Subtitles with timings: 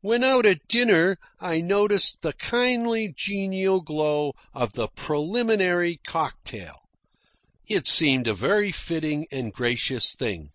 [0.00, 6.78] When out at dinner I noticed the kindly, genial glow of the preliminary cocktail.
[7.66, 10.48] It seemed a very fitting and gracious thing.